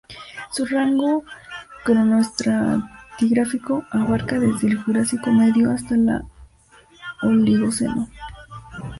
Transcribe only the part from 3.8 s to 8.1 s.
abarca desde el Jurásico medio hasta la Oligoceno.